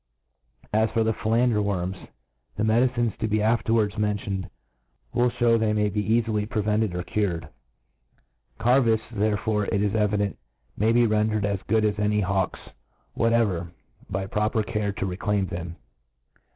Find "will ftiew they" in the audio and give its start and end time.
5.13-5.73